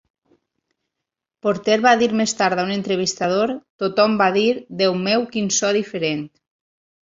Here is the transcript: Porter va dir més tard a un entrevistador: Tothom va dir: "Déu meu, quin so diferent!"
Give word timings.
Porter 1.47 1.75
va 1.87 1.91
dir 2.03 2.07
més 2.23 2.33
tard 2.41 2.63
a 2.63 2.67
un 2.69 2.73
entrevistador: 2.77 3.55
Tothom 3.85 4.19
va 4.25 4.33
dir: 4.41 4.49
"Déu 4.83 5.01
meu, 5.07 5.31
quin 5.37 5.57
so 5.61 5.75
diferent!" 5.83 6.29